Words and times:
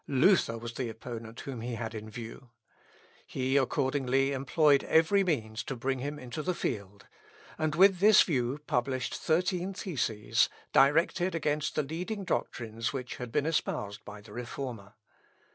Luther 0.07 0.57
was 0.57 0.73
the 0.73 0.89
opponent 0.89 1.41
whom 1.41 1.61
he 1.61 1.75
had 1.75 1.93
in 1.93 2.09
view. 2.09 2.49
He 3.27 3.55
accordingly 3.55 4.31
employed 4.31 4.83
every 4.85 5.23
means 5.23 5.63
to 5.65 5.75
bring 5.75 5.99
him 5.99 6.17
into 6.17 6.41
the 6.41 6.55
field; 6.55 7.05
and 7.55 7.75
with 7.75 7.99
this 7.99 8.23
view 8.23 8.59
published 8.65 9.13
thirteen 9.13 9.75
theses, 9.75 10.49
directed 10.73 11.35
against 11.35 11.75
the 11.75 11.83
leading 11.83 12.23
doctrines 12.23 12.91
which 12.91 13.17
had 13.17 13.31
been 13.31 13.45
espoused 13.45 14.03
by 14.03 14.21
the 14.21 14.33
Reformer. 14.33 14.95